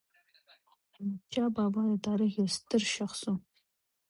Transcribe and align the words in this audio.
احمدشاه 0.93 1.49
بابا 1.55 1.81
د 1.91 1.93
تاریخ 2.07 2.31
یو 2.41 2.47
ستر 2.57 2.81
شخص 2.95 3.21
و. 3.31 3.33